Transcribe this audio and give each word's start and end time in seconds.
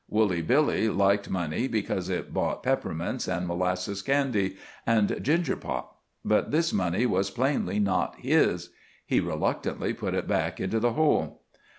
Woolly 0.09 0.41
Billy 0.41 0.89
liked 0.89 1.29
money 1.29 1.67
because 1.67 2.09
it 2.09 2.33
bought 2.33 2.63
peppermints, 2.63 3.27
and 3.27 3.45
molasses 3.45 4.01
candy, 4.01 4.57
and 4.83 5.09
gingerpop. 5.21 5.95
But 6.25 6.49
this 6.49 6.73
money 6.73 7.05
was 7.05 7.29
plainly 7.29 7.77
not 7.77 8.15
his. 8.19 8.71
He 9.05 9.19
reluctantly 9.19 9.93
put 9.93 10.15
it 10.15 10.27
back 10.27 10.59
into 10.59 10.79
the 10.79 10.93
hole. 10.93 11.43